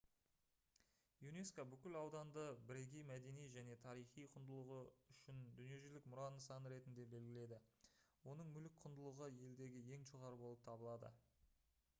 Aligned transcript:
юнеско 1.31 1.63
бүкіл 1.73 1.97
ауданды 1.99 2.45
бірегей 2.71 3.05
мәдени 3.09 3.43
және 3.57 3.75
тарихи 3.83 4.25
құндылығы 4.37 4.79
үшін 5.15 5.45
дүниежүзілік 5.61 6.09
мұра 6.15 6.25
нысаны 6.39 6.73
ретінде 6.75 7.07
белгіледі 7.13 7.61
оның 8.35 8.53
мүлік 8.59 8.83
құндылығы 8.89 9.31
елдегі 9.45 9.85
ең 10.01 10.11
жоғары 10.15 10.43
болып 10.45 10.69
табылады 10.73 11.17